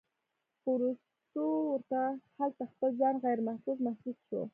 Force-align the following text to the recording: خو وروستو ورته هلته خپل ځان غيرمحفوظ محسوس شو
خو 0.59 0.69
وروستو 0.75 1.43
ورته 1.71 2.01
هلته 2.37 2.63
خپل 2.71 2.89
ځان 2.99 3.15
غيرمحفوظ 3.23 3.77
محسوس 3.87 4.17
شو 4.27 4.41